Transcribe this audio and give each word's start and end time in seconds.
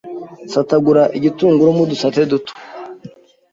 Satagura 0.53 1.03
igitunguru 1.17 1.69
mo 1.77 1.81
udusate 1.83 2.21
duto 2.31 2.53